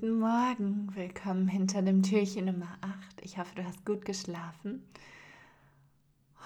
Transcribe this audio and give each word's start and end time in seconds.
Guten 0.00 0.18
Morgen. 0.18 0.90
Willkommen 0.94 1.46
hinter 1.46 1.82
dem 1.82 2.02
Türchen 2.02 2.46
Nummer 2.46 2.78
8. 2.80 3.20
Ich 3.20 3.36
hoffe, 3.36 3.54
du 3.54 3.64
hast 3.66 3.84
gut 3.84 4.06
geschlafen. 4.06 4.82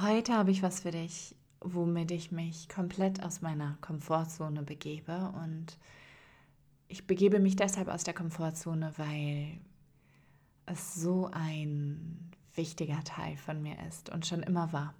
Heute 0.00 0.32
habe 0.32 0.50
ich 0.50 0.62
was 0.62 0.80
für 0.80 0.90
dich, 0.90 1.36
womit 1.60 2.12
ich 2.12 2.32
mich 2.32 2.70
komplett 2.70 3.22
aus 3.22 3.42
meiner 3.42 3.76
Komfortzone 3.82 4.62
begebe. 4.62 5.34
Und 5.44 5.76
ich 6.88 7.06
begebe 7.06 7.40
mich 7.40 7.54
deshalb 7.54 7.88
aus 7.88 8.04
der 8.04 8.14
Komfortzone, 8.14 8.94
weil 8.96 9.58
es 10.64 10.94
so 10.94 11.28
ein 11.30 12.30
wichtiger 12.54 13.04
Teil 13.04 13.36
von 13.36 13.60
mir 13.60 13.76
ist 13.86 14.08
und 14.08 14.24
schon 14.24 14.42
immer 14.42 14.72
war, 14.72 14.94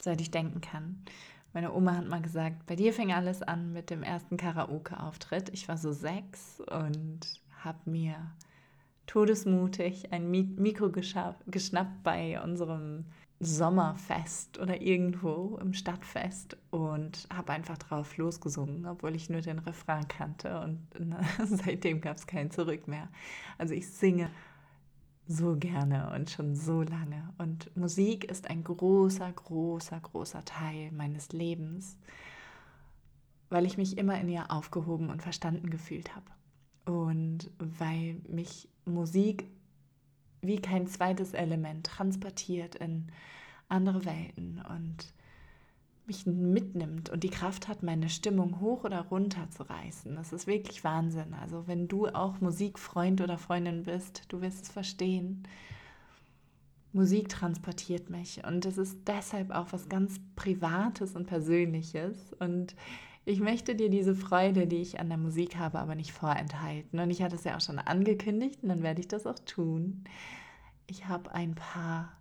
seit 0.00 0.20
ich 0.20 0.32
denken 0.32 0.60
kann. 0.60 1.04
Meine 1.52 1.72
Oma 1.72 1.94
hat 1.98 2.08
mal 2.08 2.20
gesagt, 2.22 2.66
bei 2.66 2.74
dir 2.74 2.92
fing 2.92 3.12
alles 3.12 3.42
an 3.42 3.72
mit 3.72 3.90
dem 3.90 4.02
ersten 4.02 4.38
Karaoke-Auftritt. 4.38 5.50
Ich 5.50 5.68
war 5.68 5.78
so 5.78 5.92
sechs 5.92 6.60
und 6.68 7.41
habe 7.64 7.90
mir 7.90 8.32
todesmutig 9.06 10.12
ein 10.12 10.30
Mikro 10.30 10.90
geschnappt 10.90 12.02
bei 12.02 12.40
unserem 12.42 13.04
Sommerfest 13.40 14.60
oder 14.60 14.80
irgendwo 14.80 15.58
im 15.60 15.74
Stadtfest 15.74 16.56
und 16.70 17.26
habe 17.34 17.52
einfach 17.52 17.76
drauf 17.76 18.16
losgesungen, 18.16 18.86
obwohl 18.86 19.16
ich 19.16 19.30
nur 19.30 19.40
den 19.40 19.58
Refrain 19.58 20.06
kannte 20.06 20.60
und 20.60 20.78
seitdem 21.44 22.00
gab 22.00 22.16
es 22.16 22.28
kein 22.28 22.52
Zurück 22.52 22.86
mehr. 22.86 23.08
Also 23.58 23.74
ich 23.74 23.88
singe 23.88 24.30
so 25.26 25.56
gerne 25.56 26.12
und 26.14 26.30
schon 26.30 26.54
so 26.54 26.82
lange. 26.82 27.32
Und 27.38 27.76
Musik 27.76 28.24
ist 28.24 28.48
ein 28.48 28.62
großer, 28.62 29.32
großer, 29.32 29.98
großer 30.00 30.44
Teil 30.44 30.92
meines 30.92 31.32
Lebens, 31.32 31.96
weil 33.50 33.66
ich 33.66 33.76
mich 33.76 33.98
immer 33.98 34.20
in 34.20 34.28
ihr 34.28 34.50
aufgehoben 34.50 35.10
und 35.10 35.20
verstanden 35.20 35.68
gefühlt 35.68 36.14
habe. 36.14 36.26
Und 36.84 37.50
weil 37.58 38.20
mich 38.28 38.68
Musik 38.84 39.46
wie 40.40 40.60
kein 40.60 40.86
zweites 40.88 41.34
Element 41.34 41.86
transportiert 41.86 42.74
in 42.74 43.06
andere 43.68 44.04
Welten 44.04 44.60
und 44.68 45.14
mich 46.06 46.26
mitnimmt 46.26 47.10
und 47.10 47.22
die 47.22 47.30
Kraft 47.30 47.68
hat, 47.68 47.82
meine 47.82 48.08
Stimmung 48.08 48.60
hoch 48.60 48.84
oder 48.84 49.02
runter 49.02 49.48
zu 49.50 49.62
reißen. 49.62 50.16
Das 50.16 50.32
ist 50.32 50.46
wirklich 50.46 50.82
Wahnsinn. 50.82 51.34
Also 51.40 51.68
wenn 51.68 51.86
du 51.86 52.08
auch 52.08 52.40
Musikfreund 52.40 53.20
oder 53.20 53.38
Freundin 53.38 53.84
bist, 53.84 54.24
du 54.28 54.40
wirst 54.40 54.64
es 54.64 54.70
verstehen. 54.70 55.44
Musik 56.92 57.28
transportiert 57.28 58.10
mich 58.10 58.44
und 58.44 58.66
es 58.66 58.76
ist 58.76 58.98
deshalb 59.06 59.50
auch 59.50 59.68
was 59.70 59.88
ganz 59.88 60.20
Privates 60.36 61.16
und 61.16 61.26
Persönliches 61.26 62.34
und 62.38 62.74
ich 63.24 63.40
möchte 63.40 63.74
dir 63.74 63.88
diese 63.88 64.14
Freude, 64.14 64.66
die 64.66 64.82
ich 64.82 64.98
an 64.98 65.08
der 65.08 65.18
Musik 65.18 65.56
habe, 65.56 65.78
aber 65.78 65.94
nicht 65.94 66.12
vorenthalten. 66.12 66.98
Und 66.98 67.10
ich 67.10 67.22
hatte 67.22 67.36
es 67.36 67.44
ja 67.44 67.56
auch 67.56 67.60
schon 67.60 67.78
angekündigt 67.78 68.62
und 68.62 68.68
dann 68.68 68.82
werde 68.82 69.00
ich 69.00 69.08
das 69.08 69.26
auch 69.26 69.38
tun. 69.40 70.04
Ich 70.86 71.06
habe 71.06 71.32
ein 71.32 71.54
paar 71.54 72.16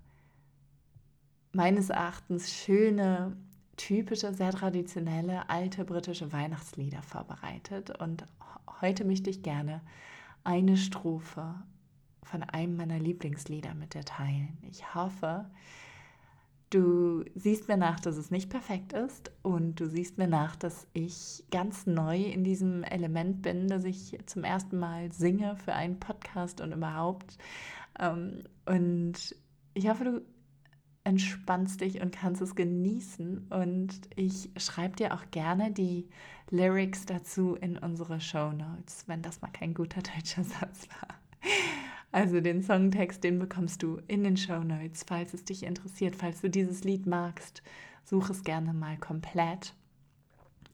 meines 1.53 1.89
Erachtens 1.89 2.53
schöne 2.53 3.35
typische, 3.77 4.33
sehr 4.33 4.51
traditionelle, 4.51 5.49
alte 5.49 5.85
britische 5.85 6.31
Weihnachtslieder 6.31 7.01
vorbereitet. 7.01 7.89
Und 7.99 8.25
heute 8.81 9.03
möchte 9.03 9.29
ich 9.29 9.41
gerne 9.41 9.81
eine 10.43 10.77
Strophe 10.77 11.55
von 12.23 12.43
einem 12.43 12.77
meiner 12.77 12.99
Lieblingslieder 12.99 13.73
mit 13.73 13.95
dir 13.95 14.05
teilen. 14.05 14.57
Ich 14.69 14.93
hoffe, 14.93 15.45
du 16.71 17.23
siehst 17.35 17.67
mir 17.67 17.77
nach, 17.77 17.99
dass 17.99 18.17
es 18.17 18.31
nicht 18.31 18.49
perfekt 18.49 18.93
ist 18.93 19.31
und 19.43 19.79
du 19.79 19.87
siehst 19.87 20.17
mir 20.17 20.27
nach, 20.27 20.55
dass 20.55 20.87
ich 20.93 21.43
ganz 21.51 21.85
neu 21.85 22.17
in 22.17 22.43
diesem 22.43 22.83
Element 22.83 23.41
bin, 23.43 23.67
dass 23.67 23.83
ich 23.83 24.17
zum 24.25 24.43
ersten 24.43 24.79
Mal 24.79 25.11
singe 25.11 25.55
für 25.57 25.73
einen 25.73 25.99
Podcast 25.99 26.61
und 26.61 26.71
überhaupt. 26.71 27.37
Ähm, 27.99 28.43
und 28.65 29.35
ich 29.73 29.89
hoffe, 29.89 30.03
du 30.05 30.21
entspannst 31.03 31.81
dich 31.81 32.01
und 32.01 32.11
kannst 32.13 32.41
es 32.41 32.55
genießen. 32.55 33.47
Und 33.49 33.99
ich 34.15 34.49
schreibe 34.57 34.95
dir 34.95 35.13
auch 35.13 35.29
gerne 35.31 35.71
die 35.71 36.09
Lyrics 36.49 37.05
dazu 37.05 37.55
in 37.55 37.77
unsere 37.77 38.19
Show 38.21 38.51
Notes, 38.51 39.07
wenn 39.07 39.21
das 39.21 39.41
mal 39.41 39.51
kein 39.51 39.73
guter 39.73 40.01
deutscher 40.01 40.43
Satz 40.45 40.87
war. 40.89 41.19
Also 42.11 42.41
den 42.41 42.61
Songtext, 42.61 43.23
den 43.23 43.39
bekommst 43.39 43.83
du 43.83 44.01
in 44.07 44.23
den 44.23 44.35
Show 44.35 44.63
Notes, 44.63 45.05
falls 45.07 45.33
es 45.33 45.45
dich 45.45 45.63
interessiert, 45.63 46.15
falls 46.15 46.41
du 46.41 46.49
dieses 46.49 46.83
Lied 46.83 47.05
magst, 47.05 47.63
such 48.03 48.29
es 48.29 48.43
gerne 48.43 48.73
mal 48.73 48.97
komplett. 48.97 49.73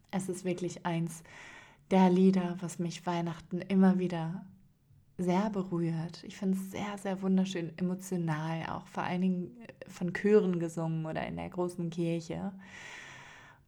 Es 0.10 0.30
ist 0.30 0.46
wirklich 0.46 0.86
eins 0.86 1.24
der 1.92 2.10
Lieder, 2.10 2.58
was 2.60 2.80
mich 2.80 3.06
Weihnachten 3.06 3.62
immer 3.62 4.00
wieder 4.00 4.46
sehr 5.18 5.50
berührt. 5.50 6.24
Ich 6.24 6.38
finde 6.38 6.58
es 6.58 6.72
sehr, 6.72 6.98
sehr 6.98 7.22
wunderschön, 7.22 7.72
emotional, 7.78 8.68
auch 8.70 8.86
vor 8.88 9.04
allen 9.04 9.22
Dingen 9.22 9.58
äh, 9.62 9.90
von 9.90 10.14
Chören 10.14 10.60
gesungen 10.60 11.06
oder 11.06 11.26
in 11.26 11.38
der 11.38 11.50
großen 11.50 11.90
Kirche. 11.90 12.54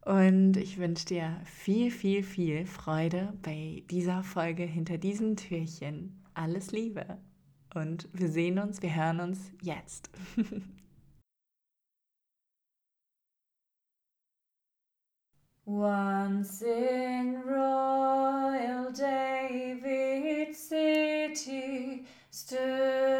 Und 0.04 0.56
ich 0.56 0.78
wünsche 0.78 1.06
dir 1.06 1.40
viel, 1.44 1.90
viel, 1.90 2.22
viel 2.22 2.66
Freude 2.66 3.34
bei 3.42 3.82
dieser 3.90 4.22
Folge 4.22 4.62
hinter 4.62 4.96
diesem 4.96 5.36
Türchen. 5.36 6.20
Alles 6.34 6.72
Liebe. 6.72 7.18
Und 7.74 8.08
wir 8.12 8.28
sehen 8.28 8.58
uns, 8.58 8.82
wir 8.82 8.94
hören 8.94 9.20
uns 9.20 9.52
jetzt. 9.62 10.10
Once 15.66 16.62
in 16.62 17.36
Royal 17.46 18.92
David 18.92 20.56
City 20.56 22.04
stood 22.32 23.19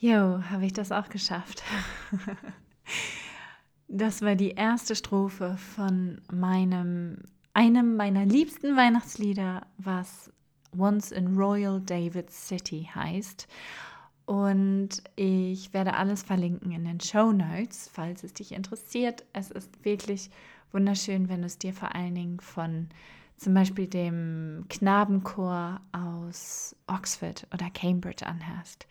Jo, 0.00 0.40
habe 0.50 0.66
ich 0.66 0.72
das 0.72 0.92
auch 0.92 1.08
geschafft. 1.08 1.62
Das 3.90 4.20
war 4.20 4.34
die 4.34 4.50
erste 4.50 4.94
Strophe 4.94 5.56
von 5.56 6.20
meinem, 6.30 7.22
einem 7.54 7.96
meiner 7.96 8.26
liebsten 8.26 8.76
Weihnachtslieder, 8.76 9.66
was 9.78 10.30
Once 10.76 11.10
in 11.10 11.38
Royal 11.38 11.80
David 11.80 12.30
City 12.30 12.90
heißt. 12.94 13.48
Und 14.26 15.02
ich 15.16 15.72
werde 15.72 15.94
alles 15.94 16.22
verlinken 16.22 16.70
in 16.72 16.84
den 16.84 17.00
Show 17.00 17.32
Notes, 17.32 17.88
falls 17.90 18.24
es 18.24 18.34
dich 18.34 18.52
interessiert. 18.52 19.24
Es 19.32 19.50
ist 19.50 19.82
wirklich 19.86 20.28
wunderschön, 20.70 21.30
wenn 21.30 21.40
du 21.40 21.46
es 21.46 21.56
dir 21.56 21.72
vor 21.72 21.94
allen 21.94 22.14
Dingen 22.14 22.40
von 22.40 22.90
zum 23.38 23.54
Beispiel 23.54 23.86
dem 23.86 24.66
Knabenchor 24.68 25.80
aus 25.92 26.76
Oxford 26.88 27.46
oder 27.54 27.70
Cambridge 27.70 28.26
anhörst. 28.26 28.86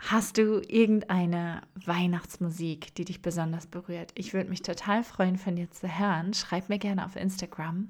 Hast 0.00 0.38
du 0.38 0.62
irgendeine 0.68 1.62
Weihnachtsmusik, 1.84 2.94
die 2.94 3.04
dich 3.04 3.20
besonders 3.20 3.66
berührt? 3.66 4.12
Ich 4.14 4.32
würde 4.32 4.48
mich 4.48 4.62
total 4.62 5.02
freuen, 5.02 5.36
von 5.36 5.56
dir 5.56 5.70
zu 5.72 5.98
hören. 5.98 6.34
Schreib 6.34 6.68
mir 6.68 6.78
gerne 6.78 7.04
auf 7.04 7.16
Instagram. 7.16 7.88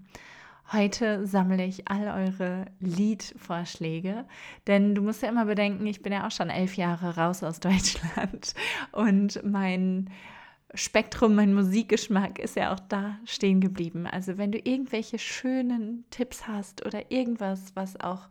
Heute 0.72 1.26
sammle 1.26 1.64
ich 1.64 1.88
all 1.88 2.08
eure 2.08 2.66
Liedvorschläge, 2.81 4.26
denn 4.66 4.94
du 4.94 5.02
musst 5.02 5.22
ja 5.22 5.28
immer 5.28 5.46
bedenken, 5.46 5.87
ich 5.87 6.02
bin 6.02 6.12
ja 6.12 6.26
auch 6.26 6.31
schon 6.31 6.50
elf 6.50 6.76
Jahre 6.76 7.16
raus 7.16 7.43
aus 7.43 7.60
Deutschland 7.60 8.54
und 8.93 9.43
mein 9.44 10.11
Spektrum, 10.75 11.34
mein 11.34 11.54
Musikgeschmack 11.54 12.38
ist 12.38 12.56
ja 12.56 12.75
auch 12.75 12.81
da 12.81 13.19
stehen 13.25 13.61
geblieben. 13.61 14.06
Also 14.06 14.37
wenn 14.37 14.52
du 14.52 14.58
irgendwelche 14.58 15.19
schönen 15.19 16.04
Tipps 16.11 16.46
hast 16.46 16.84
oder 16.84 17.11
irgendwas, 17.11 17.72
was 17.75 17.99
auch 18.00 18.28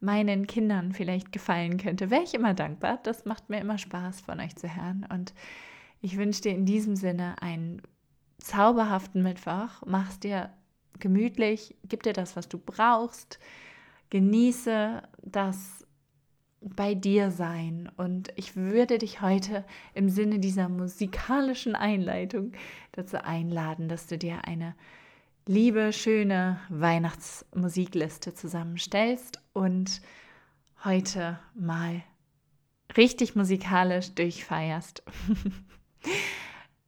meinen 0.00 0.46
Kindern 0.46 0.92
vielleicht 0.92 1.30
gefallen 1.32 1.76
könnte, 1.76 2.10
wäre 2.10 2.22
ich 2.22 2.34
immer 2.34 2.54
dankbar. 2.54 2.98
Das 3.02 3.24
macht 3.24 3.50
mir 3.50 3.60
immer 3.60 3.78
Spaß, 3.78 4.22
von 4.22 4.40
euch 4.40 4.56
zu 4.56 4.74
hören. 4.74 5.06
Und 5.12 5.34
ich 6.00 6.16
wünsche 6.16 6.42
dir 6.42 6.52
in 6.52 6.64
diesem 6.64 6.96
Sinne 6.96 7.40
einen 7.42 7.82
zauberhaften 8.38 9.22
Mittwoch. 9.22 9.82
Mach's 9.86 10.18
dir 10.18 10.50
gemütlich, 10.98 11.76
gib 11.88 12.02
dir 12.02 12.14
das, 12.14 12.36
was 12.36 12.48
du 12.48 12.58
brauchst. 12.58 13.38
Genieße 14.08 15.02
das 15.22 15.86
bei 16.60 16.94
dir 16.94 17.30
sein. 17.30 17.90
Und 17.96 18.32
ich 18.36 18.56
würde 18.56 18.98
dich 18.98 19.20
heute 19.20 19.64
im 19.94 20.08
Sinne 20.08 20.38
dieser 20.38 20.68
musikalischen 20.68 21.74
Einleitung 21.74 22.52
dazu 22.92 23.22
einladen, 23.22 23.88
dass 23.88 24.06
du 24.06 24.18
dir 24.18 24.44
eine 24.44 24.74
liebe, 25.50 25.92
schöne 25.92 26.60
Weihnachtsmusikliste 26.68 28.34
zusammenstellst 28.34 29.42
und 29.52 30.00
heute 30.84 31.40
mal 31.56 32.04
richtig 32.96 33.34
musikalisch 33.34 34.14
durchfeierst. 34.14 35.02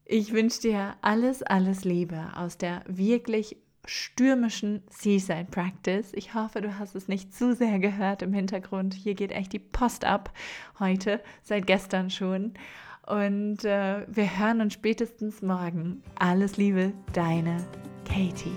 Ich 0.05 0.35
wünsche 0.35 0.61
dir 0.61 0.97
alles, 1.01 1.43
alles 1.43 1.85
Liebe 1.85 2.33
aus 2.35 2.59
der 2.59 2.83
wirklich 2.87 3.57
stürmischen 3.87 4.83
Seaside 4.91 5.47
Practice. 5.51 6.13
Ich 6.13 6.35
hoffe, 6.35 6.61
du 6.61 6.79
hast 6.79 6.95
es 6.95 7.09
nicht 7.09 7.35
zu 7.35 7.55
sehr 7.55 7.79
gehört 7.79 8.21
im 8.21 8.35
Hintergrund. 8.35 8.93
Hier 8.93 9.15
geht 9.15 9.33
echt 9.33 9.55
die 9.55 9.59
Post 9.59 10.05
ab 10.05 10.35
heute, 10.79 11.23
seit 11.43 11.67
gestern 11.67 12.11
schon. 12.11 12.53
Und 13.07 13.65
äh, 13.65 14.05
wir 14.07 14.39
hören 14.39 14.61
uns 14.61 14.75
spätestens 14.75 15.41
morgen. 15.41 16.03
Alles 16.19 16.59
Liebe, 16.59 16.93
deine 17.15 17.65
Katie. 18.13 18.53